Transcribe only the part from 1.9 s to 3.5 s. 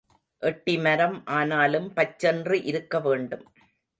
பச்சென்று இருக்க வேண்டும்.